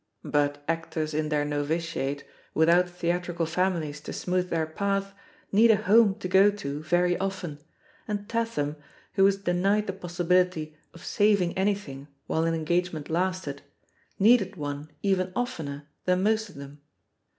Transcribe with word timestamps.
But 0.25 0.63
actors 0.67 1.13
in 1.13 1.29
their 1.29 1.45
novitiate, 1.45 2.23
without 2.55 2.89
theatrical 2.89 3.45
families 3.45 4.01
to 4.01 4.11
smooth 4.11 4.49
their 4.49 4.65
path, 4.65 5.13
need 5.51 5.69
a 5.69 5.75
home 5.75 6.15
to 6.15 6.27
go 6.27 6.49
to 6.49 6.81
very 6.81 7.15
often, 7.19 7.59
and 8.07 8.27
Tatham, 8.27 8.77
who 9.13 9.23
was 9.23 9.37
denied 9.37 9.85
the 9.85 9.93
possi 9.93 10.25
bility 10.25 10.73
of 10.95 11.05
saving 11.05 11.55
anything 11.55 12.07
while 12.25 12.45
an 12.45 12.55
engagement 12.55 13.11
lasted, 13.11 13.61
needed 14.17 14.55
one 14.55 14.89
even 15.03 15.31
oftener 15.35 15.87
than 16.05 16.23
most 16.23 16.49
of 16.49 16.55
them. 16.55 16.81